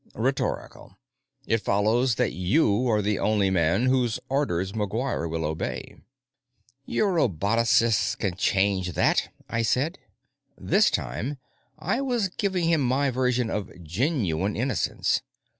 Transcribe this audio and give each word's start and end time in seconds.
"Rhetorical. 0.15 0.97
It 1.45 1.59
follows 1.61 2.15
that 2.15 2.31
you 2.33 2.89
are 2.89 3.03
the 3.03 3.19
only 3.19 3.51
man 3.51 3.85
whose 3.85 4.19
orders 4.29 4.71
McGuire 4.71 5.29
will 5.29 5.45
obey." 5.45 5.95
"Your 6.87 7.13
robotocists 7.13 8.17
can 8.17 8.33
change 8.35 8.93
that," 8.93 9.29
I 9.47 9.61
said. 9.61 9.99
This 10.57 10.89
time, 10.89 11.37
I 11.77 12.01
was 12.01 12.29
giving 12.29 12.67
him 12.67 12.81
my 12.81 13.11
version 13.11 13.51
of 13.51 13.71
"genuine" 13.83 14.55
innocence. 14.55 15.21